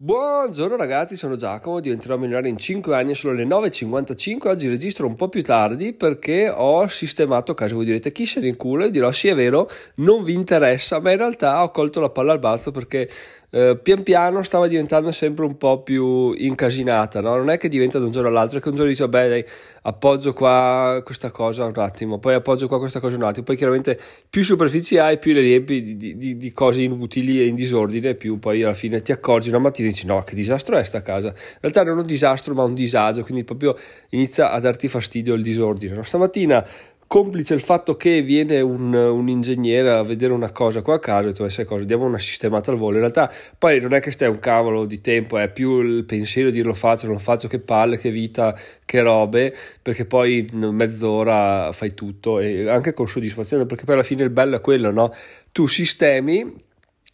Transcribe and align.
Buongiorno 0.00 0.76
ragazzi, 0.76 1.16
sono 1.16 1.34
Giacomo, 1.34 1.80
diventerò 1.80 2.16
milionario 2.16 2.48
in 2.48 2.56
5 2.56 2.94
anni, 2.94 3.16
sono 3.16 3.34
le 3.34 3.44
9.55, 3.44 4.46
oggi 4.46 4.68
registro 4.68 5.08
un 5.08 5.16
po' 5.16 5.28
più 5.28 5.42
tardi 5.42 5.92
perché 5.92 6.48
ho 6.48 6.86
sistemato 6.86 7.52
casa, 7.52 7.74
voi 7.74 7.84
direte 7.84 8.12
chi 8.12 8.24
se 8.24 8.38
ne 8.38 8.46
incula 8.46 8.84
e 8.84 8.92
dirò 8.92 9.10
sì 9.10 9.26
è 9.26 9.34
vero, 9.34 9.68
non 9.96 10.22
vi 10.22 10.34
interessa, 10.34 11.00
ma 11.00 11.10
in 11.10 11.16
realtà 11.16 11.60
ho 11.64 11.72
colto 11.72 11.98
la 11.98 12.10
palla 12.10 12.30
al 12.30 12.38
balzo 12.38 12.70
perché 12.70 13.10
eh, 13.50 13.78
pian 13.82 14.02
piano 14.02 14.42
stava 14.42 14.66
diventando 14.66 15.10
sempre 15.10 15.46
un 15.46 15.56
po' 15.56 15.82
più 15.82 16.32
incasinata, 16.32 17.20
no? 17.22 17.36
non 17.36 17.48
è 17.48 17.56
che 17.56 17.68
diventa 17.68 17.98
da 17.98 18.04
un 18.04 18.10
giorno 18.10 18.28
all'altro, 18.28 18.58
è 18.58 18.60
che 18.60 18.68
un 18.68 18.74
giorno 18.74 18.90
dice 18.90 19.04
vabbè 19.04 19.28
dai, 19.28 19.44
appoggio 19.82 20.34
qua 20.34 21.00
questa 21.02 21.30
cosa 21.30 21.64
un 21.64 21.72
attimo, 21.76 22.18
poi 22.18 22.34
appoggio 22.34 22.68
qua 22.68 22.78
questa 22.78 23.00
cosa 23.00 23.16
un 23.16 23.22
attimo, 23.22 23.46
poi 23.46 23.56
chiaramente 23.56 23.98
più 24.28 24.44
superfici 24.44 24.98
hai, 24.98 25.18
più 25.18 25.32
le 25.32 25.40
riempi 25.40 25.96
di, 25.96 26.16
di, 26.18 26.36
di 26.36 26.52
cose 26.52 26.82
inutili 26.82 27.40
e 27.40 27.46
in 27.46 27.54
disordine, 27.54 28.14
più 28.14 28.38
poi 28.38 28.62
alla 28.62 28.74
fine 28.74 29.00
ti 29.00 29.12
accorgi 29.12 29.48
una 29.48 29.58
mattina 29.58 29.88
e 29.88 29.92
dici 29.92 30.06
no 30.06 30.22
che 30.22 30.34
disastro 30.34 30.76
è 30.76 30.84
sta 30.84 31.00
casa, 31.00 31.28
in 31.28 31.58
realtà 31.60 31.84
non 31.84 31.98
è 31.98 32.00
un 32.02 32.06
disastro 32.06 32.52
ma 32.52 32.64
un 32.64 32.74
disagio, 32.74 33.22
quindi 33.22 33.44
proprio 33.44 33.74
inizia 34.10 34.52
a 34.52 34.60
darti 34.60 34.88
fastidio 34.88 35.32
il 35.32 35.42
disordine. 35.42 35.94
No? 35.94 36.02
Stamattina 36.02 36.64
complice 37.08 37.54
il 37.54 37.62
fatto 37.62 37.96
che 37.96 38.20
viene 38.20 38.60
un, 38.60 38.92
un, 38.92 39.28
ingegnere 39.28 39.90
a 39.90 40.02
vedere 40.02 40.34
una 40.34 40.52
cosa 40.52 40.82
qua 40.82 40.96
a 40.96 40.98
caso 40.98 41.28
e 41.28 41.32
tu 41.32 41.48
sai 41.48 41.64
cosa, 41.64 41.82
diamo 41.84 42.04
una 42.04 42.18
sistemata 42.18 42.70
al 42.70 42.76
volo. 42.76 42.94
In 42.94 43.00
realtà 43.00 43.32
poi 43.56 43.80
non 43.80 43.94
è 43.94 44.00
che 44.00 44.10
stai 44.10 44.28
un 44.28 44.38
cavolo 44.38 44.84
di 44.84 45.00
tempo, 45.00 45.38
è 45.38 45.50
più 45.50 45.80
il 45.80 46.04
pensiero 46.04 46.50
di 46.50 46.60
lo 46.60 46.74
faccio, 46.74 47.06
non 47.06 47.14
lo 47.14 47.20
faccio, 47.20 47.48
che 47.48 47.58
palle, 47.58 47.96
che 47.96 48.10
vita, 48.10 48.56
che 48.84 49.00
robe, 49.00 49.56
perché 49.80 50.04
poi 50.04 50.46
in 50.52 50.68
mezz'ora 50.72 51.72
fai 51.72 51.94
tutto 51.94 52.40
e 52.40 52.68
anche 52.68 52.92
con 52.92 53.08
soddisfazione, 53.08 53.64
perché 53.64 53.84
poi 53.84 53.94
alla 53.94 54.04
fine 54.04 54.22
il 54.22 54.30
bello 54.30 54.56
è 54.56 54.60
quello, 54.60 54.90
no? 54.90 55.12
Tu 55.50 55.66
sistemi, 55.66 56.54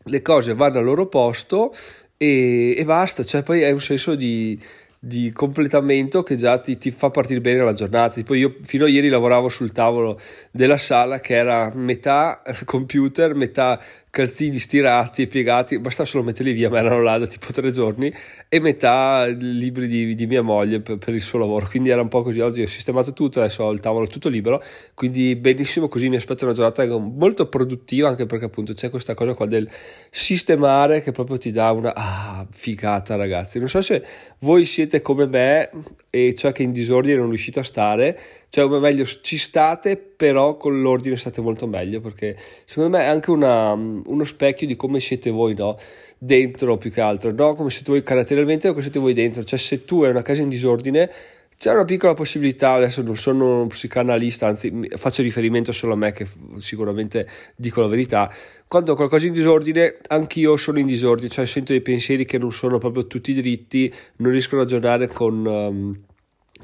le 0.07 0.23
cose 0.23 0.55
vanno 0.55 0.79
al 0.79 0.85
loro 0.85 1.07
posto 1.07 1.73
e, 2.17 2.75
e 2.77 2.85
basta, 2.85 3.23
cioè 3.23 3.45
poi 3.45 3.63
è 3.63 3.71
un 3.71 3.81
senso 3.81 4.17
di 4.17 4.61
di 5.07 5.33
completamento 5.33 6.23
che 6.23 6.37
già 6.37 6.59
ti, 6.59 6.79
ti, 6.79 6.91
fa 6.91 7.11
partire 7.11 7.41
bene 7.41 7.63
la 7.63 7.75
giornata. 7.75 8.15
Tipo 8.15 8.33
io 8.33 8.57
fino 8.63 8.87
a 8.87 8.89
ieri 8.89 9.11
lavoravo 9.11 9.51
sul 9.51 9.71
tavolo 9.71 10.19
della 10.51 10.79
sala 10.79 11.21
che 11.21 11.35
era 11.35 11.71
metà 11.75 12.43
computer, 12.65 13.35
metà 13.35 13.79
calzini 14.15 14.61
stirati 14.61 15.23
e 15.23 15.27
piegati, 15.27 15.77
basta 15.81 16.05
solo 16.05 16.23
metterli 16.23 16.53
via, 16.53 16.71
ma 16.71 16.79
erano 16.79 17.03
là 17.03 17.19
da 17.19 17.27
tipo 17.27 17.53
tre 17.53 17.73
giorni, 17.73 18.15
e 18.49 18.61
metà 18.61 19.27
libri 19.27 19.89
di, 19.89 20.15
di 20.15 20.27
mia 20.29 20.41
moglie 20.41 20.79
per, 20.79 20.99
per, 20.99 21.15
il 21.15 21.21
suo 21.21 21.41
lavoro, 21.41 21.67
quindi 21.69 21.89
era 21.89 22.01
un 22.01 22.07
po' 22.07 22.23
così, 22.23 22.39
oggi 22.39 22.63
ho 22.63 22.67
sistemato 22.69 23.13
tutto, 23.13 23.41
adesso 23.41 23.65
ho 23.65 23.73
il 23.73 23.81
tavolo 23.81 24.07
tutto 24.07 24.29
libero, 24.29 24.63
quindi 24.95 25.35
benissimo 25.35 25.89
così, 25.89 26.09
mi 26.09 26.15
aspetto 26.15 26.45
una 26.45 26.55
giornata 26.55 26.87
molto 26.97 27.49
produttiva, 27.49 28.09
anche 28.09 28.25
perché 28.25 28.45
appunto 28.45 28.73
c'è 28.73 28.89
questa 28.89 29.15
cosa 29.15 29.35
qua 29.35 29.47
del 29.47 29.69
sistemare 30.11 31.03
che 31.03 31.11
proprio 31.11 31.37
ti 31.37 31.51
dà 31.51 31.73
una 31.73 31.93
ah, 31.93 32.47
figata 32.49 33.17
ragazzi, 33.17 33.59
non 33.59 33.69
so 33.69 33.81
se 33.81 34.05
voi 34.39 34.65
siete 34.65 35.03
come 35.03 35.27
me, 35.27 35.71
e 36.11 36.35
cioè 36.37 36.53
che 36.53 36.63
in 36.63 36.71
disordine 36.71 37.17
non 37.17 37.31
riuscite 37.31 37.59
a 37.59 37.65
stare, 37.65 38.17
cioè 38.55 38.67
o 38.67 38.79
meglio 38.79 39.05
ci 39.05 39.37
state 39.37 39.97
però 39.97 40.57
con 40.57 40.81
l'ordine 40.81 41.17
state 41.17 41.41
molto 41.41 41.67
meglio 41.67 42.01
perché 42.01 42.37
secondo 42.65 42.97
me 42.97 43.03
è 43.03 43.09
anche 43.09 43.33
una, 43.33 43.73
uno 43.73 44.25
specchio 44.25 44.69
di 44.69 44.77
come 44.77 45.01
siete 45.01 45.31
voi 45.31 45.55
no? 45.55 45.77
dentro 46.19 46.77
più 46.77 46.93
che 46.93 47.01
altro 47.01 47.33
no? 47.33 47.55
come 47.55 47.71
siete 47.71 47.91
voi 47.91 48.05
caratterialmente 48.05 48.69
o 48.69 48.71
come 48.71 48.83
siete 48.83 49.01
voi 49.01 49.13
dentro 49.13 49.43
cioè 49.43 49.59
se 49.59 49.85
tu 49.85 50.05
hai 50.05 50.11
una 50.11 50.23
casa 50.23 50.43
in 50.43 50.49
disordine 50.49 51.11
c'è 51.57 51.73
una 51.73 51.85
piccola 51.85 52.15
possibilità, 52.15 52.73
adesso 52.73 53.01
non 53.01 53.17
sono 53.17 53.63
un 53.63 53.69
psicanalista, 53.69 54.49
anzi 54.49 54.89
faccio 54.97 55.23
riferimento 55.23 55.71
solo 55.71 55.93
a 55.93 55.97
me 55.97 56.11
che 56.11 56.27
sicuramente 56.59 57.29
dico 57.55 57.81
la 57.81 57.87
verità, 57.87 58.31
quando 58.67 58.93
ho 58.93 58.97
qualcosa 58.97 59.27
in 59.27 59.33
disordine 59.33 59.99
anch'io 60.09 60.57
sono 60.57 60.81
in 60.81 60.87
disordine, 60.87 61.29
cioè 61.29 61.47
sento 61.47 61.71
dei 61.71 61.81
pensieri 61.81 62.25
che 62.25 62.39
non 62.39 62.53
sono 62.53 62.79
proprio 62.79 63.07
tutti 63.07 63.33
dritti, 63.33 63.91
non 64.17 64.33
riesco 64.33 64.57
a 64.57 64.59
ragionare 64.59 65.07
con... 65.07 65.47
Um, 65.47 66.01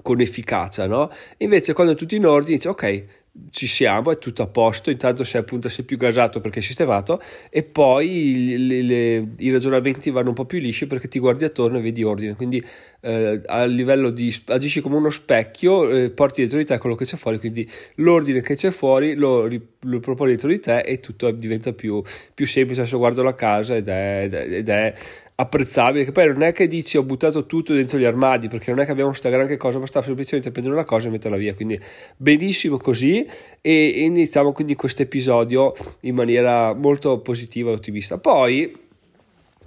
con 0.02 0.20
efficacia, 0.20 0.86
no? 0.86 1.10
Invece 1.38 1.72
quando 1.72 1.92
è 1.92 1.96
tutto 1.96 2.14
in 2.14 2.26
ordine 2.26 2.56
dici 2.56 2.68
ok, 2.68 3.04
ci 3.50 3.66
siamo, 3.66 4.10
è 4.10 4.18
tutto 4.18 4.42
a 4.42 4.46
posto, 4.48 4.90
intanto 4.90 5.22
sei 5.22 5.40
appunto 5.40 5.68
sei 5.68 5.84
più 5.84 5.96
gasato 5.96 6.40
perché 6.40 6.58
è 6.58 6.62
sistemato 6.62 7.20
e 7.48 7.62
poi 7.62 8.66
le, 8.66 8.82
le, 8.82 9.28
i 9.38 9.50
ragionamenti 9.52 10.10
vanno 10.10 10.30
un 10.30 10.34
po' 10.34 10.44
più 10.44 10.58
lisci 10.58 10.86
perché 10.86 11.06
ti 11.08 11.18
guardi 11.20 11.44
attorno 11.44 11.78
e 11.78 11.80
vedi 11.80 12.02
ordine, 12.02 12.34
quindi 12.34 12.62
eh, 13.00 13.40
a 13.46 13.64
livello 13.64 14.10
di 14.10 14.34
agisci 14.46 14.80
come 14.80 14.96
uno 14.96 15.10
specchio, 15.10 15.88
eh, 15.90 16.10
porti 16.10 16.40
dentro 16.40 16.58
di 16.58 16.64
te 16.64 16.78
quello 16.78 16.96
che 16.96 17.04
c'è 17.04 17.16
fuori, 17.16 17.38
quindi 17.38 17.68
l'ordine 17.96 18.42
che 18.42 18.56
c'è 18.56 18.70
fuori 18.70 19.14
lo, 19.14 19.48
lo 19.80 20.00
proponi 20.00 20.30
dentro 20.30 20.48
di 20.48 20.58
te 20.58 20.80
e 20.80 20.98
tutto 20.98 21.30
diventa 21.30 21.72
più, 21.72 22.02
più 22.34 22.46
semplice, 22.46 22.80
adesso 22.80 22.98
guardo 22.98 23.22
la 23.22 23.34
casa 23.34 23.76
ed 23.76 23.88
è, 23.88 24.22
ed 24.24 24.34
è, 24.34 24.54
ed 24.56 24.68
è 24.68 24.94
apprezzabile, 25.40 26.04
che 26.04 26.12
poi 26.12 26.26
non 26.26 26.42
è 26.42 26.52
che 26.52 26.68
dici 26.68 26.98
ho 26.98 27.02
buttato 27.02 27.46
tutto 27.46 27.72
dentro 27.72 27.98
gli 27.98 28.04
armadi, 28.04 28.48
perché 28.48 28.70
non 28.70 28.80
è 28.80 28.84
che 28.84 28.90
abbiamo 28.90 29.08
questa 29.08 29.30
grande 29.30 29.56
cosa, 29.56 29.78
basta 29.78 30.02
semplicemente 30.02 30.50
prendere 30.50 30.76
una 30.76 30.84
cosa 30.84 31.08
e 31.08 31.10
metterla 31.10 31.36
via, 31.36 31.54
quindi 31.54 31.80
benissimo 32.16 32.76
così 32.76 33.26
e 33.60 33.86
iniziamo 34.04 34.52
quindi 34.52 34.74
questo 34.76 35.02
episodio 35.02 35.72
in 36.00 36.14
maniera 36.14 36.74
molto 36.74 37.20
positiva 37.20 37.70
e 37.70 37.74
ottimista. 37.74 38.18
Poi 38.18 38.70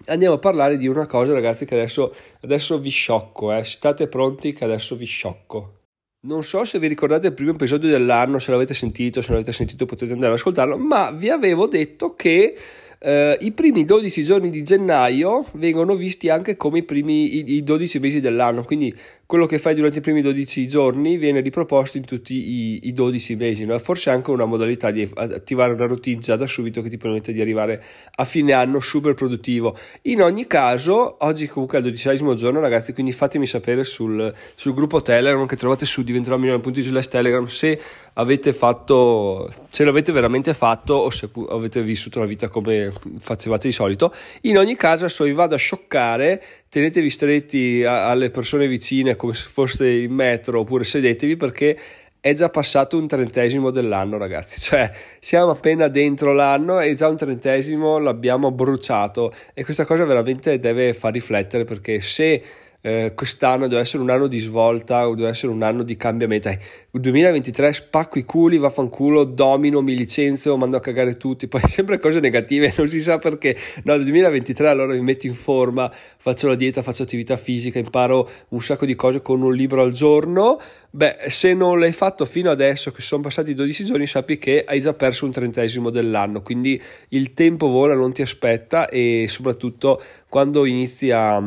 andiamo 0.06 0.36
a 0.36 0.40
parlare 0.40 0.78
di 0.78 0.88
una 0.88 1.08
cosa 1.08 1.34
ragazzi 1.34 1.66
che 1.66 1.74
adesso, 1.74 2.14
adesso 2.42 2.78
vi 2.80 2.90
sciocco, 2.90 3.52
eh. 3.52 3.64
state 3.64 4.08
pronti 4.08 4.54
che 4.54 4.64
adesso 4.66 4.96
vi 4.96 5.06
sciocco. 5.06 5.80
Non 6.26 6.44
so 6.44 6.64
se 6.64 6.80
vi 6.80 6.88
ricordate 6.88 7.28
il 7.28 7.34
primo 7.34 7.52
episodio 7.52 7.90
dell'anno, 7.90 8.40
se 8.40 8.52
l'avete 8.52 8.74
sentito, 8.74 9.22
se 9.22 9.28
non 9.30 9.40
l'avete 9.40 9.58
sentito 9.58 9.86
potete 9.86 10.14
andare 10.14 10.32
ad 10.32 10.38
ascoltarlo, 10.38 10.78
ma 10.78 11.12
vi 11.12 11.30
avevo 11.30 11.68
detto 11.68 12.14
che 12.16 12.56
Uh, 13.04 13.36
I 13.38 13.52
primi 13.52 13.84
12 13.84 14.24
giorni 14.24 14.50
di 14.50 14.64
gennaio 14.64 15.46
vengono 15.56 15.94
visti 15.94 16.30
anche 16.30 16.56
come 16.56 16.78
i 16.78 16.84
primi 16.84 17.36
i, 17.36 17.56
i 17.56 17.64
12 17.64 18.00
mesi 18.00 18.22
dell'anno, 18.22 18.64
quindi 18.64 18.96
quello 19.26 19.46
che 19.48 19.58
fai 19.58 19.76
durante 19.76 19.98
i 19.98 20.02
primi 20.02 20.22
12 20.22 20.68
giorni 20.68 21.18
viene 21.18 21.42
riproposto 21.42 21.98
in 21.98 22.06
tutti 22.06 22.34
i, 22.36 22.80
i 22.88 22.94
12 22.94 23.36
mesi. 23.36 23.66
No? 23.66 23.78
Forse 23.80 24.10
anche 24.10 24.30
una 24.30 24.46
modalità 24.46 24.90
di 24.92 25.10
attivare 25.16 25.74
una 25.74 25.88
routine 25.88 26.22
già 26.22 26.38
da 26.38 26.48
subito 26.48 26.82
che 26.82 26.88
ti 26.88 26.98
permette 26.98 27.34
di 27.34 27.42
arrivare 27.42 27.84
a 28.16 28.26
fine 28.26 28.54
anno 28.54 28.80
super 28.80 29.16
produttivo. 29.16 29.76
In 30.04 30.22
ogni 30.22 30.48
caso, 30.48 31.18
oggi 31.26 31.48
comunque 31.48 31.80
è 31.80 31.82
il 31.82 31.88
dodicesimo 31.88 32.36
giorno, 32.36 32.60
ragazzi, 32.60 32.94
quindi 32.94 33.12
fatemi 33.12 33.48
sapere 33.48 33.84
sul, 33.84 34.32
sul 34.56 34.74
gruppo 34.74 35.02
Telegram 35.02 35.46
che 35.46 35.56
trovate 35.58 35.86
su 35.86 36.04
diventerò 36.04 36.38
slash 36.38 37.08
Telegram 37.08 37.46
se 37.48 37.82
avete 38.14 38.54
fatto, 38.54 39.52
se 39.70 39.84
l'avete 39.84 40.12
veramente 40.12 40.54
fatto 40.54 40.94
o 40.94 41.10
se 41.10 41.30
avete 41.50 41.82
vissuto 41.82 42.20
una 42.20 42.28
vita 42.28 42.48
come 42.50 42.93
facevate 43.20 43.68
di 43.68 43.74
solito. 43.74 44.14
In 44.42 44.58
ogni 44.58 44.76
caso, 44.76 45.06
adesso 45.06 45.24
vi 45.24 45.34
vado 45.34 45.56
a 45.56 45.58
scioccare, 45.58 46.42
tenetevi 46.70 47.10
stretti 47.10 47.84
a, 47.84 48.10
alle 48.10 48.30
persone 48.30 48.68
vicine 48.68 49.16
come 49.16 49.34
se 49.34 49.48
foste 49.48 49.90
in 49.90 50.14
metro 50.14 50.60
oppure 50.60 50.84
sedetevi 50.84 51.38
perché 51.38 51.78
è 52.20 52.32
già 52.34 52.48
passato 52.50 52.98
un 52.98 53.06
trentesimo 53.06 53.70
dell'anno, 53.70 54.18
ragazzi. 54.18 54.58
Cioè, 54.64 54.90
siamo 55.20 55.52
appena 55.52 55.90
dentro 55.90 56.32
l'anno 56.32 56.80
e 56.80 56.94
già 56.96 57.10
un 57.10 57.18
trentesimo 57.18 57.98
l'abbiamo 57.98 58.52
bruciato. 58.52 59.34
E 59.54 59.66
questa 59.66 59.84
cosa 59.84 60.06
veramente 60.06 60.58
deve 60.58 60.94
far 60.94 61.12
riflettere 61.12 61.66
perché 61.66 62.00
se 62.00 62.42
eh, 62.86 63.14
quest'anno 63.16 63.68
deve 63.68 63.82
essere 63.82 64.04
un 64.04 64.10
anno 64.10 64.28
di 64.28 64.40
svolta 64.40 65.08
o 65.08 65.16
deve 65.16 65.30
essere 65.30 65.54
un 65.54 65.64
anno 65.64 65.84
di 65.84 65.96
cambiamento. 65.96 66.50
Eh, 66.50 66.60
2023 66.92 67.72
spacco 67.72 68.20
i 68.20 68.26
culi, 68.26 68.58
vaffanculo, 68.58 69.24
domino, 69.24 69.82
mi 69.82 69.96
licenzio, 69.96 70.58
mando 70.58 70.76
a 70.76 70.80
cagare 70.82 71.16
tutti, 71.16 71.48
poi 71.48 71.62
sempre 71.70 71.98
cose 71.98 72.20
negative, 72.20 72.74
non 72.76 72.90
si 72.90 73.00
sa 73.00 73.20
perché. 73.20 73.56
No, 73.84 73.94
nel 73.94 74.04
2023 74.04 74.68
allora 74.68 74.94
mi 74.94 75.02
metto 75.02 75.28
in 75.28 75.34
forma, 75.34 75.90
faccio 76.18 76.48
la 76.48 76.56
dieta, 76.56 76.82
faccio 76.82 77.04
attività 77.04 77.38
fisica, 77.38 77.80
imparo 77.80 78.30
un 78.50 78.62
sacco 78.62 78.86
di 78.86 78.96
cose 78.96 79.22
con 79.22 79.42
un 79.42 79.56
libro 79.56 79.82
al 79.82 79.94
giorno. 79.94 80.60
Beh, 80.90 81.20
se 81.28 81.54
non 81.54 81.80
l'hai 81.80 81.94
fatto 81.94 82.26
fino 82.26 82.52
adesso, 82.52 82.92
che 82.92 83.02
sono 83.02 83.22
passati 83.22 83.54
12 83.54 83.86
giorni, 83.86 84.08
sappi 84.08 84.38
che 84.38 84.66
hai 84.68 84.82
già 84.82 84.94
perso 84.94 85.24
un 85.24 85.32
trentesimo 85.32 85.90
dell'anno, 85.90 86.42
quindi 86.42 86.80
il 87.10 87.34
tempo 87.34 87.68
vola, 87.68 87.96
non 87.96 88.12
ti 88.12 88.22
aspetta 88.22 88.90
e 88.90 89.26
soprattutto 89.30 90.02
quando 90.28 90.66
inizi 90.66 91.12
a 91.12 91.42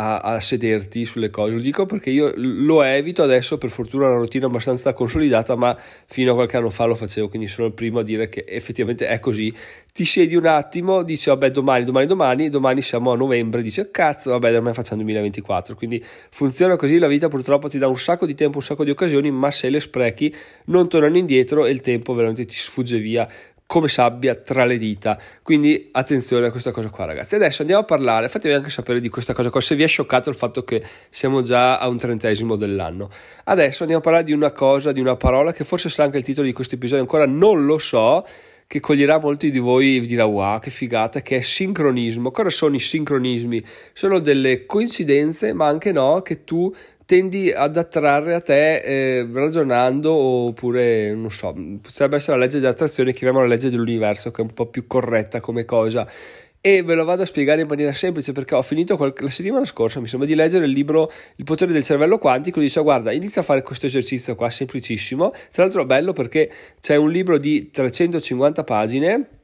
a, 0.00 0.18
a, 0.18 0.40
sederti 0.40 1.04
sulle 1.04 1.28
cose. 1.28 1.54
Lo 1.54 1.60
dico 1.60 1.84
perché 1.84 2.10
io 2.10 2.32
lo 2.36 2.82
evito 2.82 3.22
adesso, 3.24 3.58
per 3.58 3.70
fortuna 3.70 4.06
una 4.06 4.16
routine 4.16 4.46
abbastanza 4.46 4.92
consolidata, 4.92 5.56
ma 5.56 5.76
fino 6.06 6.30
a 6.32 6.34
qualche 6.34 6.56
anno 6.56 6.70
fa 6.70 6.84
lo 6.84 6.94
facevo, 6.94 7.28
quindi 7.28 7.48
sono 7.48 7.66
il 7.66 7.72
primo 7.72 7.98
a 7.98 8.02
dire 8.04 8.28
che 8.28 8.44
effettivamente 8.46 9.08
è 9.08 9.18
così. 9.18 9.52
Ti 9.92 10.04
siedi 10.04 10.36
un 10.36 10.46
attimo, 10.46 11.02
dici 11.02 11.28
vabbè 11.28 11.50
domani, 11.50 11.84
domani, 11.84 12.06
domani, 12.06 12.48
domani 12.48 12.82
siamo 12.82 13.10
a 13.10 13.16
novembre, 13.16 13.60
dici 13.60 13.84
cazzo, 13.90 14.30
vabbè 14.30 14.54
ormai 14.54 14.72
facciamo 14.72 15.02
2024. 15.02 15.74
Quindi 15.74 16.02
funziona 16.30 16.76
così, 16.76 16.98
la 16.98 17.08
vita 17.08 17.28
purtroppo 17.28 17.68
ti 17.68 17.78
dà 17.78 17.88
un 17.88 17.98
sacco 17.98 18.24
di 18.24 18.34
tempo, 18.34 18.58
un 18.58 18.64
sacco 18.64 18.84
di 18.84 18.90
occasioni, 18.90 19.32
ma 19.32 19.50
se 19.50 19.68
le 19.68 19.80
sprechi 19.80 20.32
non 20.66 20.88
tornano 20.88 21.16
indietro 21.16 21.66
e 21.66 21.72
il 21.72 21.80
tempo 21.80 22.14
veramente 22.14 22.44
ti 22.44 22.56
sfugge 22.56 22.98
via 22.98 23.28
come 23.68 23.88
sabbia 23.88 24.34
tra 24.34 24.64
le 24.64 24.78
dita. 24.78 25.20
Quindi 25.42 25.90
attenzione 25.92 26.46
a 26.46 26.50
questa 26.50 26.70
cosa 26.70 26.88
qua, 26.88 27.04
ragazzi. 27.04 27.34
Adesso 27.34 27.60
andiamo 27.60 27.82
a 27.82 27.84
parlare, 27.84 28.28
fatemi 28.28 28.54
anche 28.54 28.70
sapere 28.70 28.98
di 28.98 29.10
questa 29.10 29.34
cosa 29.34 29.50
qua, 29.50 29.60
se 29.60 29.74
vi 29.74 29.82
è 29.82 29.86
scioccato 29.86 30.30
il 30.30 30.36
fatto 30.36 30.64
che 30.64 30.82
siamo 31.10 31.42
già 31.42 31.78
a 31.78 31.86
un 31.86 31.98
trentesimo 31.98 32.56
dell'anno. 32.56 33.10
Adesso 33.44 33.82
andiamo 33.82 34.00
a 34.00 34.04
parlare 34.04 34.24
di 34.24 34.32
una 34.32 34.52
cosa, 34.52 34.90
di 34.90 35.00
una 35.00 35.16
parola 35.16 35.52
che 35.52 35.64
forse 35.64 35.90
sarà 35.90 36.04
anche 36.04 36.16
il 36.16 36.24
titolo 36.24 36.46
di 36.46 36.54
questo 36.54 36.76
episodio, 36.76 37.02
ancora 37.02 37.26
non 37.26 37.66
lo 37.66 37.76
so, 37.76 38.24
che 38.66 38.80
coglierà 38.80 39.18
molti 39.18 39.50
di 39.50 39.58
voi 39.58 39.96
e 39.96 40.00
vi 40.00 40.06
dirà 40.06 40.24
wow 40.24 40.58
che 40.60 40.70
figata, 40.70 41.20
che 41.20 41.36
è 41.36 41.40
sincronismo. 41.42 42.30
Cosa 42.30 42.48
sono 42.48 42.74
i 42.74 42.80
sincronismi? 42.80 43.62
Sono 43.92 44.18
delle 44.18 44.64
coincidenze, 44.64 45.52
ma 45.52 45.66
anche 45.66 45.92
no, 45.92 46.22
che 46.22 46.42
tu 46.44 46.74
tendi 47.08 47.50
ad 47.50 47.74
attrarre 47.78 48.34
a 48.34 48.40
te 48.42 48.82
eh, 48.82 49.26
ragionando 49.32 50.12
oppure 50.12 51.14
non 51.14 51.30
so, 51.30 51.54
potrebbe 51.80 52.16
essere 52.16 52.36
la 52.36 52.44
legge 52.44 52.60
dell'attrazione, 52.60 53.14
chiamiamola 53.14 53.46
legge 53.46 53.70
dell'universo 53.70 54.30
che 54.30 54.42
è 54.42 54.44
un 54.44 54.52
po' 54.52 54.66
più 54.66 54.86
corretta 54.86 55.40
come 55.40 55.64
cosa. 55.64 56.06
E 56.60 56.82
ve 56.82 56.94
lo 56.94 57.06
vado 57.06 57.22
a 57.22 57.24
spiegare 57.24 57.62
in 57.62 57.66
maniera 57.66 57.92
semplice 57.92 58.32
perché 58.32 58.54
ho 58.54 58.60
finito 58.60 58.98
qualche, 58.98 59.22
la 59.22 59.30
settimana 59.30 59.64
scorsa 59.64 60.00
mi 60.00 60.06
sembra 60.06 60.28
di 60.28 60.34
leggere 60.34 60.66
il 60.66 60.72
libro 60.72 61.10
Il 61.36 61.44
potere 61.44 61.72
del 61.72 61.82
cervello 61.82 62.18
quantico 62.18 62.60
dice 62.60 62.82
guarda 62.82 63.10
inizia 63.10 63.40
a 63.40 63.44
fare 63.44 63.62
questo 63.62 63.86
esercizio 63.86 64.34
qua 64.34 64.50
semplicissimo 64.50 65.30
tra 65.50 65.62
l'altro 65.62 65.82
è 65.82 65.86
bello 65.86 66.12
perché 66.12 66.50
c'è 66.80 66.96
un 66.96 67.10
libro 67.10 67.38
di 67.38 67.70
350 67.70 68.64
pagine 68.64 69.37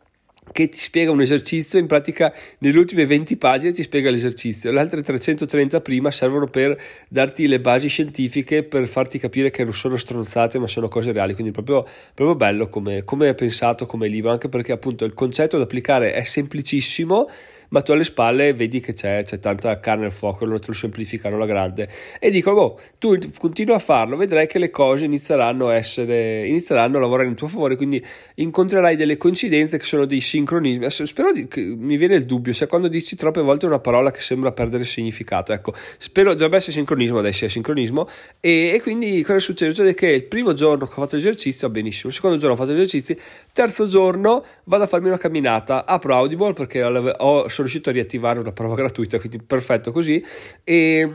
che 0.53 0.69
ti 0.69 0.79
spiega 0.79 1.11
un 1.11 1.21
esercizio, 1.21 1.79
in 1.79 1.87
pratica 1.87 2.33
nelle 2.59 2.79
ultime 2.79 3.07
20 3.07 3.37
pagine 3.37 3.73
ti 3.73 3.83
spiega 3.83 4.11
l'esercizio, 4.11 4.71
le 4.71 4.81
altre 4.81 5.03
330 5.03 5.81
prima 5.81 6.11
servono 6.11 6.47
per 6.47 6.79
darti 7.09 7.47
le 7.47 7.61
basi 7.61 7.89
scientifiche, 7.89 8.63
per 8.63 8.87
farti 8.87 9.19
capire 9.19 9.51
che 9.51 9.65
non 9.65 9.75
sono 9.75 9.97
stronzate 9.97 10.59
ma 10.59 10.67
sono 10.67 10.89
cose 10.89 11.13
reali, 11.13 11.35
quindi 11.35 11.53
proprio, 11.53 11.87
proprio 12.15 12.37
bello 12.37 12.69
come, 12.69 13.05
come 13.05 13.31
è 13.31 13.35
pensato 13.35 13.87
come 13.87 14.09
libro, 14.09 14.31
anche 14.31 14.49
perché 14.49 14.73
appunto 14.73 15.05
il 15.05 15.15
concetto 15.15 15.57
da 15.57 15.65
applicare 15.65 16.13
è 16.13 16.23
semplicissimo 16.23 17.29
ma 17.75 17.83
tu 17.83 17.91
alle 17.91 18.05
spalle 18.05 18.55
vedi 18.55 18.79
che 18.79 18.93
c'è, 18.93 19.25
c'è 19.25 19.41
tanta 19.41 19.81
carne 19.81 20.05
al 20.05 20.13
fuoco, 20.13 20.47
non 20.47 20.61
te 20.61 20.69
lo 20.69 20.75
semplificano 20.75 21.35
alla 21.35 21.45
grande. 21.45 21.89
E 22.21 22.31
dico, 22.31 22.55
boh, 22.55 22.79
tu 22.99 23.19
continua 23.37 23.75
a 23.75 23.79
farlo, 23.81 24.17
vedrai 24.17 24.47
che 24.47 24.61
le 24.61 24.71
cose 24.71 25.07
inizieranno 25.07 25.67
a, 25.67 25.75
essere, 25.75 26.47
inizieranno 26.47 26.99
a 26.99 27.01
lavorare 27.01 27.29
in 27.29 27.35
tuo 27.35 27.49
favore, 27.49 27.75
quindi 27.75 28.01
incontrerai 28.37 28.95
delle 28.95 29.17
coincidenze 29.17 29.77
che 29.77 29.85
sono 29.85 30.05
dei 30.05 30.21
sincronismi. 30.21 30.89
Spero 30.89 31.33
di, 31.33 31.49
che 31.49 31.63
mi 31.63 31.97
viene 31.97 32.15
il 32.15 32.27
dubbio, 32.27 32.53
se 32.53 32.69
quando 32.69 32.87
dici 32.87 33.17
troppe 33.17 33.41
volte 33.41 33.67
una 33.67 33.81
parola 33.81 34.13
che 34.13 34.21
sembra 34.21 34.53
perdere 34.53 34.85
significato, 34.85 35.53
ecco, 35.53 35.75
spero 35.99 36.31
dovrebbe 36.35 36.59
essere 36.59 36.75
sincronismo, 36.75 37.19
adesso 37.19 37.45
è 37.45 37.49
sincronismo, 37.49 38.09
e, 38.39 38.71
e 38.75 38.81
quindi 38.83 39.21
cosa 39.25 39.41
succede? 39.41 39.73
Succede 39.75 39.95
che 39.95 40.11
il 40.11 40.27
primo 40.27 40.53
giorno 40.53 40.87
che 40.87 40.93
ho 40.93 41.03
fatto 41.03 41.17
l'esercizio, 41.17 41.69
benissimo, 41.71 42.11
il 42.11 42.15
secondo 42.15 42.37
giorno 42.37 42.55
ho 42.55 42.57
fatto 42.57 42.71
esercizi, 42.71 43.19
terzo 43.53 43.89
giorno 43.89 44.45
vado 44.63 44.85
a 44.85 44.87
farmi 44.87 45.09
una 45.09 45.19
camminata, 45.19 45.85
apro 45.87 46.15
Audible 46.15 46.53
perché 46.53 46.85
ho, 46.85 47.49
sono 47.49 47.64
riuscito 47.65 47.91
a 47.91 47.93
riattivare 47.93 48.39
una 48.39 48.53
prova 48.53 48.75
gratuita, 48.77 49.19
quindi 49.19 49.39
perfetto 49.45 49.93
così. 49.93 50.25
E 50.63 51.11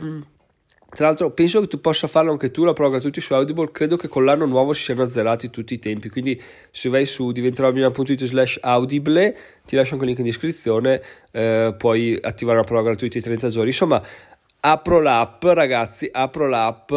tra 0.92 1.06
l'altro 1.06 1.30
penso 1.30 1.60
che 1.60 1.68
tu 1.68 1.80
possa 1.80 2.08
farlo 2.08 2.32
anche 2.32 2.50
tu 2.50 2.64
la 2.64 2.72
prova 2.72 2.90
gratuita 2.90 3.20
su 3.20 3.32
Audible, 3.32 3.70
credo 3.70 3.96
che 3.96 4.08
con 4.08 4.24
l'anno 4.24 4.44
nuovo 4.44 4.72
si 4.72 4.82
siano 4.82 5.02
azzerati 5.02 5.48
tutti 5.48 5.74
i 5.74 5.78
tempi, 5.78 6.08
quindi 6.08 6.40
se 6.72 6.88
vai 6.88 7.06
su 7.06 7.30
diventeròmina.it 7.30 8.24
slash 8.24 8.58
audible 8.60 9.36
ti 9.64 9.76
lascio 9.76 9.92
anche 9.92 10.04
il 10.04 10.10
link 10.10 10.18
in 10.18 10.26
descrizione, 10.26 11.00
eh, 11.30 11.74
puoi 11.78 12.18
attivare 12.20 12.58
una 12.58 12.66
prova 12.66 12.82
gratuita 12.82 13.18
di 13.18 13.24
30 13.24 13.48
giorni, 13.50 13.68
insomma 13.68 14.02
apro 14.62 15.00
l'app 15.00 15.44
ragazzi, 15.44 16.08
apro 16.10 16.48
l'app 16.48 16.92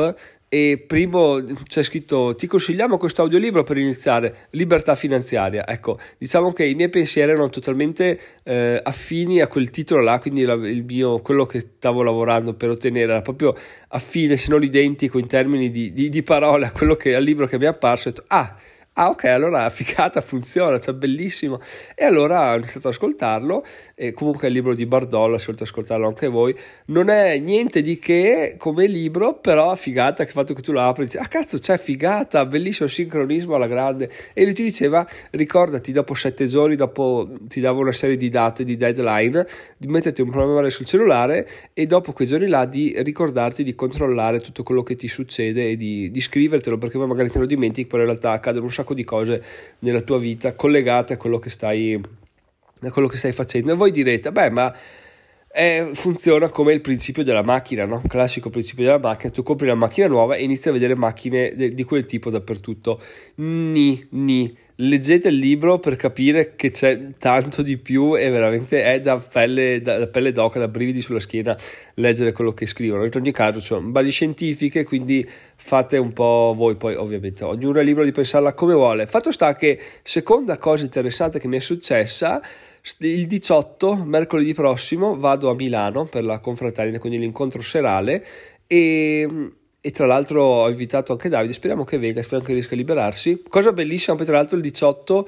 e 0.53 0.83
primo 0.85 1.43
c'è 1.67 1.81
scritto 1.81 2.35
ti 2.35 2.45
consigliamo 2.45 2.99
questo 2.99 3.23
audiolibro 3.23 3.63
per 3.63 3.79
iniziare 3.79 4.47
libertà 4.51 4.93
finanziaria 4.93 5.67
ecco 5.67 5.97
diciamo 6.19 6.53
che 6.53 6.63
i 6.63 6.75
miei 6.75 6.89
pensieri 6.89 7.31
erano 7.31 7.49
totalmente 7.49 8.19
eh, 8.43 8.79
affini 8.83 9.41
a 9.41 9.47
quel 9.47 9.71
titolo 9.71 10.03
là 10.03 10.19
quindi 10.19 10.43
la, 10.43 10.55
mio, 10.55 11.21
quello 11.21 11.47
che 11.47 11.59
stavo 11.59 12.03
lavorando 12.03 12.53
per 12.53 12.69
ottenere 12.69 13.13
era 13.13 13.21
proprio 13.23 13.55
affine 13.87 14.37
se 14.37 14.51
non 14.51 14.61
identico 14.61 15.17
in 15.17 15.25
termini 15.25 15.71
di, 15.71 15.91
di, 15.91 16.09
di 16.09 16.21
parole 16.21 16.67
a 16.67 16.71
quello 16.71 16.93
che 16.93 17.15
al 17.15 17.23
libro 17.23 17.47
che 17.47 17.57
mi 17.57 17.65
è 17.65 17.67
apparso. 17.67 18.09
Ho 18.09 18.11
detto 18.11 18.23
ah 18.27 18.55
Ah 18.95 19.09
ok, 19.09 19.23
allora 19.23 19.67
figata, 19.69 20.21
funziona, 20.21 20.79
cioè 20.79 20.93
bellissimo. 20.93 21.59
E 21.95 22.05
allora 22.05 22.51
ho 22.51 22.57
iniziato 22.57 22.89
ad 22.89 22.93
ascoltarlo, 22.93 23.65
e 23.95 24.13
comunque 24.13 24.49
il 24.49 24.53
libro 24.53 24.75
di 24.75 24.85
Bardollo, 24.85 25.39
se 25.39 25.45
volete 25.47 25.63
ascoltarlo 25.63 26.05
anche 26.05 26.27
voi, 26.27 26.55
non 26.87 27.09
è 27.09 27.39
niente 27.39 27.81
di 27.81 27.97
che 27.97 28.53
come 28.55 28.85
libro, 28.85 29.39
però 29.39 29.73
figata 29.73 30.25
che 30.25 30.31
fatto 30.31 30.53
che 30.53 30.61
tu 30.61 30.71
lo 30.71 30.81
apri, 30.81 31.05
dici, 31.05 31.17
ah 31.17 31.25
cazzo 31.25 31.57
c'è 31.57 31.79
figata, 31.79 32.45
bellissimo 32.45 32.87
sincronismo 32.87 33.55
alla 33.55 33.65
grande. 33.65 34.11
E 34.31 34.43
lui 34.43 34.53
ti 34.53 34.61
diceva, 34.61 35.03
ricordati 35.31 35.91
dopo 35.91 36.13
sette 36.13 36.45
giorni, 36.45 36.75
dopo 36.75 37.27
ti 37.47 37.59
davo 37.61 37.81
una 37.81 37.93
serie 37.93 38.15
di 38.15 38.29
date, 38.29 38.63
di 38.63 38.77
deadline, 38.77 39.47
di 39.75 39.87
metterti 39.87 40.21
un 40.21 40.29
programma 40.29 40.69
sul 40.69 40.85
cellulare 40.85 41.47
e 41.73 41.87
dopo 41.87 42.11
quei 42.13 42.27
giorni 42.27 42.47
là 42.47 42.65
di 42.65 42.93
ricordarti 42.95 43.63
di 43.63 43.73
controllare 43.73 44.39
tutto 44.39 44.61
quello 44.61 44.83
che 44.83 44.95
ti 44.95 45.07
succede 45.07 45.69
e 45.69 45.77
di, 45.77 46.11
di 46.11 46.21
scrivertelo, 46.21 46.77
perché 46.77 46.99
poi 46.99 47.07
magari 47.07 47.31
te 47.31 47.39
lo 47.39 47.47
dimentichi, 47.47 47.87
però 47.87 48.03
in 48.03 48.09
realtà 48.09 48.31
accadono 48.31 48.65
un 48.65 48.71
sacco 48.71 48.82
sacco 48.83 48.93
di 48.93 49.03
cose 49.03 49.43
nella 49.79 50.01
tua 50.01 50.19
vita 50.19 50.53
collegate 50.53 51.13
a 51.13 51.17
quello 51.17 51.39
che 51.39 51.49
stai, 51.49 51.99
a 52.81 52.91
quello 52.91 53.07
che 53.07 53.17
stai 53.17 53.31
facendo. 53.31 53.71
E 53.71 53.75
voi 53.75 53.91
direte, 53.91 54.31
beh, 54.31 54.49
ma 54.51 54.73
eh, 55.55 55.91
funziona 55.93 56.49
come 56.49 56.73
il 56.73 56.81
principio 56.81 57.23
della 57.23 57.43
macchina, 57.43 57.85
no? 57.85 58.01
classico 58.07 58.49
principio 58.49 58.85
della 58.85 58.97
macchina, 58.97 59.31
tu 59.31 59.43
compri 59.43 59.67
una 59.67 59.75
macchina 59.75 60.07
nuova 60.07 60.33
e 60.33 60.43
inizi 60.43 60.69
a 60.69 60.71
vedere 60.71 60.95
macchine 60.95 61.53
de- 61.55 61.69
di 61.69 61.83
quel 61.83 62.05
tipo 62.05 62.31
dappertutto. 62.31 62.99
Ni, 63.35 64.03
ni, 64.09 64.57
leggete 64.77 65.27
il 65.27 65.35
libro 65.35 65.77
per 65.77 65.95
capire 65.95 66.55
che 66.55 66.71
c'è 66.71 67.11
tanto 67.19 67.61
di 67.61 67.77
più 67.77 68.17
e 68.17 68.31
veramente 68.31 68.83
è 68.83 68.99
da 68.99 69.17
pelle, 69.17 69.79
da, 69.79 69.99
da 69.99 70.07
pelle 70.07 70.31
d'oca, 70.31 70.57
da 70.57 70.67
brividi 70.67 71.01
sulla 71.01 71.19
schiena 71.19 71.55
leggere 71.95 72.31
quello 72.31 72.53
che 72.53 72.65
scrivono. 72.65 73.05
In 73.05 73.11
ogni 73.13 73.31
caso 73.31 73.59
sono 73.59 73.87
basi 73.89 74.09
scientifiche, 74.09 74.83
quindi 74.83 75.27
fate 75.55 75.97
un 75.97 76.13
po' 76.13 76.55
voi 76.57 76.75
poi 76.77 76.95
ovviamente, 76.95 77.43
ognuno 77.43 77.79
è 77.79 77.83
libero 77.83 78.05
di 78.05 78.11
pensarla 78.11 78.53
come 78.53 78.73
vuole. 78.73 79.05
Fatto 79.05 79.31
sta 79.31 79.53
che 79.55 79.79
seconda 80.01 80.57
cosa 80.57 80.83
interessante 80.83 81.37
che 81.37 81.47
mi 81.47 81.57
è 81.57 81.61
successa 81.61 82.41
il 82.99 83.27
18, 83.27 84.03
mercoledì 84.05 84.53
prossimo, 84.53 85.17
vado 85.17 85.49
a 85.49 85.55
Milano 85.55 86.05
per 86.05 86.23
la 86.23 86.39
confraternita, 86.39 86.99
quindi 86.99 87.17
l'incontro 87.19 87.61
serale 87.61 88.25
e 88.67 89.53
e 89.85 89.91
tra 89.91 90.05
l'altro 90.05 90.43
ho 90.43 90.69
invitato 90.69 91.11
anche 91.11 91.27
Davide, 91.27 91.51
speriamo 91.51 91.83
che 91.83 91.97
venga, 91.97 92.21
speriamo 92.21 92.45
che 92.45 92.53
riesca 92.53 92.73
a 92.73 92.77
liberarsi. 92.77 93.43
Cosa 93.49 93.73
bellissima, 93.73 94.15
poi 94.15 94.25
tra 94.25 94.37
l'altro 94.37 94.55
il 94.55 94.63
18 94.63 95.27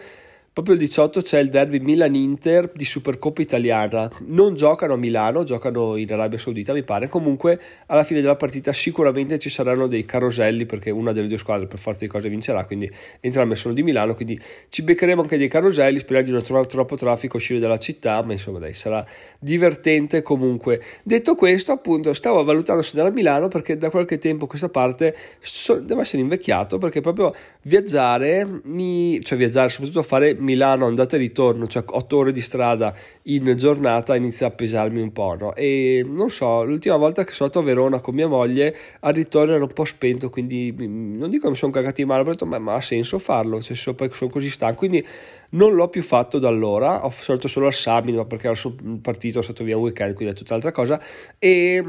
Proprio 0.56 0.76
il 0.76 0.80
18 0.80 1.20
c'è 1.20 1.40
il 1.40 1.50
derby 1.50 1.80
Milan-Inter 1.80 2.72
di 2.74 2.86
Supercoppa 2.86 3.42
italiana. 3.42 4.10
Non 4.28 4.56
giocano 4.56 4.94
a 4.94 4.96
Milano, 4.96 5.44
giocano 5.44 5.98
in 5.98 6.10
Arabia 6.14 6.38
Saudita, 6.38 6.72
mi 6.72 6.84
pare. 6.84 7.10
Comunque, 7.10 7.60
alla 7.88 8.06
fine 8.06 8.22
della 8.22 8.38
partita 8.38 8.72
sicuramente 8.72 9.38
ci 9.38 9.50
saranno 9.50 9.88
dei 9.88 10.06
caroselli 10.06 10.66
perché 10.66 10.92
una 10.92 11.12
delle 11.12 11.28
due 11.28 11.38
squadre 11.38 11.68
per 11.68 11.78
forza 11.78 12.06
di 12.06 12.10
cose 12.10 12.30
vincerà, 12.30 12.64
quindi 12.64 12.90
entrambe 13.20 13.56
sono 13.56 13.74
di 13.74 13.84
Milano, 13.84 14.14
quindi 14.16 14.40
ci 14.70 14.82
beccheremo 14.82 15.24
anche 15.24 15.38
dei 15.38 15.50
caroselli, 15.50 16.00
speriamo 16.00 16.28
di 16.28 16.32
non 16.32 16.42
trovare 16.42 16.68
troppo 16.68 16.96
traffico 16.96 17.36
uscire 17.36 17.60
dalla 17.60 17.78
città, 17.78 18.24
ma 18.24 18.32
insomma 18.32 18.60
dai, 18.60 18.74
sarà 18.74 19.06
divertente 19.38 20.22
comunque. 20.22 20.82
Detto 21.04 21.36
questo, 21.36 21.74
appunto, 21.74 22.14
stavo 22.14 22.42
valutando 22.46 22.82
se 22.82 22.92
andare 22.92 23.10
a 23.10 23.14
Milano 23.14 23.50
perché 23.50 23.76
da 23.76 23.90
qualche 23.90 24.20
tempo 24.20 24.48
questa 24.48 24.70
parte 24.70 25.14
so, 25.42 25.82
devo 25.82 26.00
essere 26.00 26.22
invecchiato 26.22 26.78
perché 26.78 27.02
proprio 27.02 27.36
viaggiare, 27.64 28.48
mi, 28.64 29.20
cioè 29.22 29.38
viaggiare, 29.38 29.68
soprattutto 29.68 30.02
fare 30.02 30.44
Milano 30.46 30.86
andata 30.86 31.18
e 31.18 31.20
ritorno, 31.20 31.68
cioè 31.68 31.84
8 31.86 32.18
ore 32.18 32.32
di 32.32 32.40
strada 32.40 32.96
in 33.24 33.54
giornata, 33.58 34.16
inizia 34.16 34.48
a 34.48 34.52
pesarmi 34.52 35.02
un 35.02 35.12
po'. 35.12 35.36
No? 35.38 35.54
E 35.56 36.06
non 36.08 36.30
so, 36.30 36.64
l'ultima 36.64 36.96
volta 36.96 37.26
che 37.26 37.34
sono 37.34 37.50
andato 37.50 37.60
a 37.60 37.74
Verona 37.74 38.00
con 38.00 38.16
mia 38.16 38.28
moglie, 38.28 38.74
al 39.02 39.14
ritorno 39.14 39.54
ero 39.54 39.64
un 39.64 39.74
po' 39.74 39.84
spento, 39.84 40.30
quindi 40.30 40.74
non 40.78 41.30
dico 41.30 41.44
che 41.44 41.50
mi 41.50 41.56
sono 41.58 41.72
cagati 41.74 42.06
male, 42.06 42.22
ho 42.22 42.26
detto 42.32 42.46
ma, 42.46 42.58
ma 42.60 42.76
ha 42.76 42.82
senso 42.82 43.20
farlo, 43.20 43.62
cioè, 43.62 43.76
so, 43.76 43.94
poi 43.94 44.10
sono 44.12 44.30
così 44.30 44.50
stanco, 44.50 44.78
quindi 44.78 45.06
non 45.50 45.74
l'ho 45.74 45.90
più 45.90 46.04
fatto 46.04 46.40
da 46.40 46.48
allora, 46.48 47.06
ho 47.06 47.10
salito 47.10 47.48
solo 47.48 47.66
al 47.66 47.74
Summit, 47.74 48.16
ma 48.16 48.26
perché 48.26 48.48
ero 48.48 48.76
partito, 49.02 49.42
sono 49.42 49.54
stato 49.54 49.64
via 49.64 49.76
un 49.76 49.84
weekend, 49.84 50.14
quindi 50.14 50.34
è 50.34 50.38
tutt'altra 50.38 50.72
cosa, 50.72 51.02
e 51.40 51.84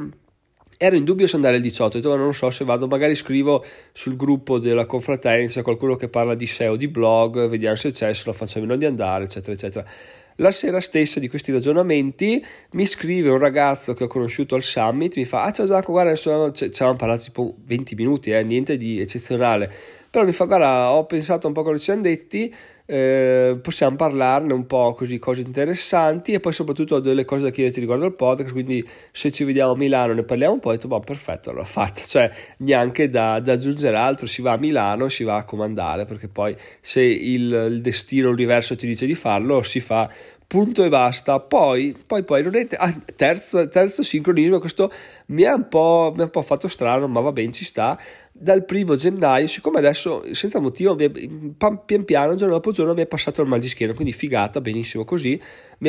ero 0.78 0.96
in 0.96 1.04
dubbio 1.04 1.26
se 1.26 1.36
andare 1.36 1.56
il 1.56 1.62
18, 1.62 1.96
ho 1.96 2.00
detto 2.00 2.16
non 2.16 2.34
so 2.34 2.50
se 2.50 2.64
vado, 2.64 2.86
magari 2.86 3.14
scrivo 3.14 3.64
sul 3.92 4.16
gruppo 4.16 4.58
della 4.58 4.84
confraternita 4.86 5.62
qualcuno 5.62 5.96
che 5.96 6.08
parla 6.08 6.34
di 6.34 6.46
SEO, 6.46 6.76
di 6.76 6.88
blog, 6.88 7.48
vediamo 7.48 7.76
se 7.76 7.90
c'è, 7.92 8.12
se 8.12 8.22
lo 8.26 8.32
faccio 8.32 8.60
meno 8.60 8.76
di 8.76 8.84
andare, 8.84 9.24
eccetera, 9.24 9.52
eccetera. 9.52 9.88
La 10.40 10.52
sera 10.52 10.80
stessa 10.80 11.18
di 11.18 11.28
questi 11.28 11.50
ragionamenti 11.50 12.44
mi 12.72 12.84
scrive 12.84 13.30
un 13.30 13.38
ragazzo 13.38 13.94
che 13.94 14.04
ho 14.04 14.06
conosciuto 14.06 14.54
al 14.54 14.62
summit, 14.62 15.16
mi 15.16 15.24
fa, 15.24 15.44
ah 15.44 15.50
ciao 15.50 15.66
Giacomo, 15.66 15.92
guarda, 15.94 16.10
adesso 16.10 16.52
ci 16.52 16.64
avevamo 16.64 16.96
parlato 16.96 17.22
tipo 17.22 17.54
20 17.64 17.94
minuti, 17.94 18.30
eh, 18.30 18.42
niente 18.42 18.76
di 18.76 19.00
eccezionale, 19.00 19.72
però 20.16 20.28
mi 20.28 20.32
fa, 20.32 20.46
guarda, 20.46 20.92
ho 20.92 21.04
pensato 21.04 21.46
un 21.46 21.52
po' 21.52 21.62
come 21.62 21.76
ci 21.76 21.84
siamo 21.84 22.00
detti, 22.00 22.50
eh, 22.86 23.58
possiamo 23.60 23.96
parlarne 23.96 24.54
un 24.54 24.64
po' 24.64 24.94
così, 24.94 25.18
cose 25.18 25.42
interessanti 25.42 26.32
e 26.32 26.40
poi 26.40 26.54
soprattutto 26.54 26.94
ho 26.94 27.00
delle 27.00 27.26
cose 27.26 27.42
da 27.42 27.50
chiederti 27.50 27.80
riguardo 27.80 28.06
al 28.06 28.14
podcast, 28.14 28.52
quindi 28.52 28.82
se 29.12 29.30
ci 29.30 29.44
vediamo 29.44 29.72
a 29.72 29.76
Milano 29.76 30.14
ne 30.14 30.22
parliamo 30.22 30.54
un 30.54 30.60
po', 30.60 30.70
ho 30.70 30.72
detto, 30.72 30.88
boh, 30.88 31.00
perfetto, 31.00 31.50
allora 31.50 31.66
fatto, 31.66 32.00
cioè 32.00 32.32
neanche 32.60 33.10
da, 33.10 33.40
da, 33.40 33.52
aggiungere 33.52 33.94
altro, 33.94 34.26
si 34.26 34.40
va 34.40 34.52
a 34.52 34.56
Milano, 34.56 35.10
si 35.10 35.22
va 35.22 35.36
a 35.36 35.44
comandare, 35.44 36.06
perché 36.06 36.28
poi 36.28 36.56
se 36.80 37.02
il, 37.02 37.52
il 37.72 37.82
destino, 37.82 38.30
l'universo 38.30 38.74
ti 38.74 38.86
dice 38.86 39.04
di 39.04 39.14
farlo, 39.14 39.60
si 39.60 39.80
fa 39.80 40.10
punto 40.46 40.84
e 40.84 40.88
basta. 40.88 41.40
Poi, 41.40 41.94
poi, 42.06 42.24
poi 42.24 42.42
non 42.42 42.54
è. 42.54 42.66
Ah, 42.76 42.94
terzo, 43.14 43.68
terzo 43.68 44.02
sincronismo, 44.02 44.58
questo 44.58 44.90
mi 45.26 45.44
ha, 45.44 45.54
un 45.54 45.68
po', 45.68 46.12
un 46.16 46.30
po' 46.30 46.42
fatto 46.42 46.68
strano, 46.68 47.08
ma 47.08 47.20
va 47.20 47.32
bene, 47.32 47.52
ci 47.52 47.64
sta. 47.64 47.98
Dal 48.32 48.64
primo 48.64 48.96
gennaio, 48.96 49.46
siccome 49.46 49.78
adesso 49.78 50.22
senza 50.34 50.58
motivo, 50.58 50.96
è, 50.98 51.10
pian 51.10 52.04
piano, 52.04 52.34
giorno 52.34 52.54
dopo 52.54 52.70
giorno, 52.70 52.94
mi 52.94 53.02
è 53.02 53.06
passato 53.06 53.42
il 53.42 53.48
mal 53.48 53.60
di 53.60 53.68
schiena, 53.68 53.94
quindi 53.94 54.12
figata, 54.12 54.60
benissimo 54.60 55.04
così. 55.04 55.40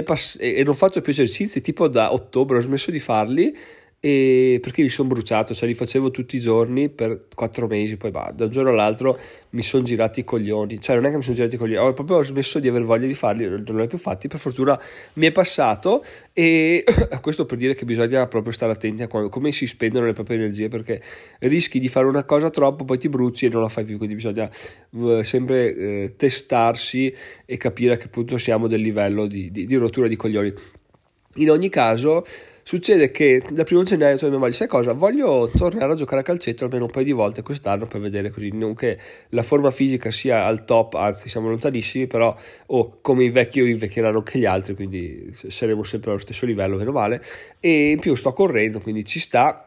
Pass- 0.03 0.37
e 0.39 0.63
non 0.63 0.73
faccio 0.73 1.01
più 1.01 1.11
esercizi, 1.11 1.61
tipo 1.61 1.87
da 1.87 2.13
ottobre 2.13 2.57
ho 2.57 2.61
smesso 2.61 2.91
di 2.91 2.99
farli 2.99 3.55
e 3.99 4.59
perché 4.61 4.83
mi 4.83 4.89
sono 4.89 5.09
bruciato, 5.09 5.55
cioè 5.55 5.67
li 5.67 5.73
facevo 5.73 6.11
tutti 6.11 6.35
i 6.35 6.39
giorni 6.39 6.87
per 6.87 7.25
quattro 7.33 7.65
mesi, 7.65 7.97
poi 7.97 8.11
bah, 8.11 8.31
da 8.31 8.45
un 8.45 8.51
giorno 8.51 8.69
all'altro 8.69 9.19
mi 9.51 9.63
sono 9.63 9.83
girati 9.83 10.19
i 10.19 10.23
coglioni, 10.23 10.79
cioè 10.79 10.95
non 10.95 11.05
è 11.05 11.09
che 11.09 11.17
mi 11.17 11.23
sono 11.23 11.35
girati 11.35 11.55
i 11.55 11.57
coglioni, 11.57 11.87
ho 11.87 11.93
proprio 11.93 12.21
smesso 12.21 12.59
di 12.59 12.67
aver 12.67 12.83
voglia 12.83 13.07
di 13.07 13.15
farli, 13.15 13.47
non 13.47 13.63
li 13.65 13.81
ho 13.81 13.87
più 13.87 13.97
fatti, 13.97 14.27
per 14.27 14.39
fortuna 14.39 14.79
mi 15.13 15.25
è 15.25 15.31
passato 15.31 16.03
e 16.31 16.83
questo 17.21 17.47
per 17.47 17.57
dire 17.57 17.73
che 17.73 17.85
bisogna 17.85 18.27
proprio 18.27 18.53
stare 18.53 18.71
attenti 18.71 19.01
a 19.01 19.07
come 19.07 19.51
si 19.51 19.65
spendono 19.65 20.05
le 20.05 20.13
proprie 20.13 20.37
energie 20.37 20.67
perché 20.67 21.01
rischi 21.39 21.79
di 21.79 21.87
fare 21.87 22.05
una 22.05 22.23
cosa 22.23 22.51
troppo, 22.51 22.85
poi 22.85 22.99
ti 22.99 23.09
bruci 23.09 23.47
e 23.47 23.49
non 23.49 23.61
la 23.61 23.69
fai 23.69 23.83
più, 23.83 23.97
quindi 23.97 24.13
bisogna 24.13 24.47
uh, 24.91 25.23
sempre 25.23 26.03
uh, 26.05 26.15
testarsi 26.15 27.11
e 27.45 27.57
capire 27.57 27.93
a 27.93 27.97
che 27.97 28.09
punto 28.09 28.37
siamo 28.37 28.67
del 28.67 28.81
livello 28.81 29.25
di, 29.25 29.49
di, 29.49 29.65
di 29.65 29.75
rottura 29.75 30.07
di 30.07 30.15
coglioni. 30.15 30.53
In 31.37 31.49
ogni 31.49 31.69
caso 31.69 32.23
Succede 32.67 33.11
che 33.11 33.41
dal 33.49 33.63
primo 33.63 33.83
gennaio 33.83 34.19
e 34.19 34.27
mia 34.27 34.39
moglie, 34.39 34.51
sai 34.51 34.67
cosa? 34.67 34.91
Voglio 34.91 35.49
tornare 35.55 35.93
a 35.93 35.95
giocare 35.95 36.19
a 36.19 36.23
calcetto 36.25 36.65
almeno 36.65 36.83
un 36.83 36.91
paio 36.91 37.05
di 37.05 37.13
volte 37.13 37.41
quest'anno 37.41 37.85
per 37.85 38.01
vedere 38.01 38.29
così, 38.29 38.49
non 38.51 38.75
che 38.75 38.97
la 39.29 39.41
forma 39.41 39.71
fisica 39.71 40.11
sia 40.11 40.43
al 40.43 40.65
top, 40.65 40.95
anzi 40.95 41.29
siamo 41.29 41.47
lontanissimi, 41.47 42.07
però 42.07 42.37
oh, 42.65 42.97
come 42.99 43.23
i 43.23 43.29
vecchi 43.29 43.61
invecchieranno 43.61 44.17
anche 44.17 44.37
gli 44.37 44.43
altri, 44.43 44.75
quindi 44.75 45.29
saremo 45.31 45.83
sempre 45.83 46.09
allo 46.09 46.19
stesso 46.19 46.45
livello, 46.45 46.75
meno 46.75 46.91
male. 46.91 47.23
E 47.61 47.91
in 47.91 47.99
più 47.99 48.15
sto 48.15 48.33
correndo, 48.33 48.81
quindi 48.81 49.05
ci 49.05 49.21
sta. 49.21 49.65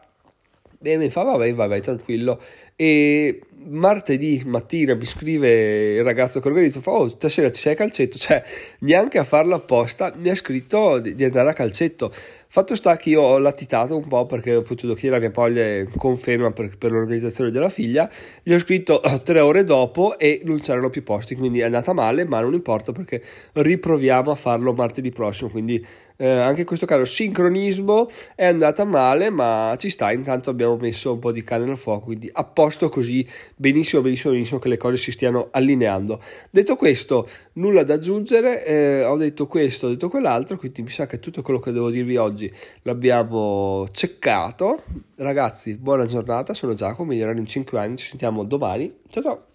E 0.79 0.97
mi 0.97 1.09
fa, 1.09 1.23
vabbè, 1.23 1.55
vabbè, 1.55 1.81
tranquillo. 1.81 2.39
E 2.75 3.41
martedì 3.67 4.41
mattina 4.45 4.95
mi 4.95 5.05
scrive 5.05 5.95
il 5.95 6.03
ragazzo 6.03 6.39
che 6.39 6.47
organizza, 6.47 6.79
fa, 6.79 6.91
oh, 6.91 7.07
stasera 7.09 7.51
ci 7.51 7.61
sei 7.61 7.73
a 7.73 7.75
calcetto, 7.75 8.17
cioè 8.17 8.43
neanche 8.79 9.17
a 9.17 9.23
farlo 9.23 9.55
apposta 9.55 10.13
mi 10.17 10.29
ha 10.29 10.35
scritto 10.35 10.99
di, 10.99 11.15
di 11.15 11.23
andare 11.23 11.49
a 11.49 11.53
calcetto. 11.53 12.11
Fatto 12.47 12.75
sta 12.75 12.97
che 12.97 13.11
io 13.11 13.21
ho 13.21 13.37
latitato 13.37 13.95
un 13.95 14.05
po' 14.07 14.25
perché 14.25 14.55
ho 14.55 14.61
potuto 14.61 14.93
chiedere 14.93 15.25
a 15.25 15.29
mia 15.29 15.31
moglie 15.33 15.87
conferma 15.95 16.51
per, 16.51 16.77
per 16.77 16.91
l'organizzazione 16.91 17.49
della 17.49 17.69
figlia, 17.69 18.09
gli 18.43 18.51
ho 18.51 18.59
scritto 18.59 19.01
eh, 19.01 19.21
tre 19.23 19.39
ore 19.39 19.63
dopo 19.63 20.19
e 20.19 20.41
non 20.43 20.59
c'erano 20.59 20.89
più 20.89 21.01
posti, 21.01 21.35
quindi 21.35 21.61
è 21.61 21.63
andata 21.63 21.93
male, 21.93 22.25
ma 22.25 22.41
non 22.41 22.53
importa 22.53 22.91
perché 22.91 23.23
riproviamo 23.53 24.31
a 24.31 24.35
farlo 24.35 24.73
martedì 24.73 25.11
prossimo, 25.11 25.49
quindi 25.49 25.85
eh, 26.17 26.27
anche 26.27 26.59
in 26.59 26.65
questo 26.67 26.85
caso 26.85 27.05
sincronismo 27.05 28.07
è 28.35 28.45
andata 28.45 28.83
male, 28.83 29.29
ma 29.29 29.73
ci 29.77 29.89
sta, 29.89 30.11
intanto 30.11 30.49
abbiamo 30.49 30.75
messo 30.75 31.13
un 31.13 31.19
po' 31.19 31.31
di 31.31 31.43
cane 31.43 31.65
nel 31.65 31.77
fuoco, 31.77 32.05
quindi 32.05 32.29
a 32.31 32.43
posto 32.43 32.89
così, 32.89 33.25
benissimo, 33.61 34.01
benissimo, 34.01 34.33
benissimo 34.33 34.59
che 34.59 34.67
le 34.67 34.77
cose 34.77 34.97
si 34.97 35.11
stiano 35.11 35.49
allineando. 35.51 36.19
Detto 36.49 36.75
questo, 36.75 37.29
nulla 37.53 37.83
da 37.83 37.93
aggiungere, 37.93 38.65
eh, 38.65 39.03
ho 39.03 39.15
detto 39.17 39.45
questo, 39.45 39.85
ho 39.85 39.89
detto 39.91 40.09
quell'altro, 40.09 40.57
quindi 40.57 40.81
mi 40.81 40.89
sa 40.89 41.05
che 41.05 41.19
tutto 41.19 41.43
quello 41.43 41.59
che 41.59 41.71
devo 41.71 41.91
dirvi 41.91 42.17
oggi 42.17 42.51
l'abbiamo 42.81 43.85
ceccato. 43.91 44.81
Ragazzi, 45.15 45.77
buona 45.77 46.07
giornata, 46.07 46.55
sono 46.55 46.73
Giacomo, 46.73 47.11
migliorare 47.11 47.37
in 47.37 47.45
5 47.45 47.77
anni, 47.77 47.97
ci 47.97 48.07
sentiamo 48.07 48.43
domani. 48.43 48.91
Ciao 49.09 49.23
ciao! 49.23 49.50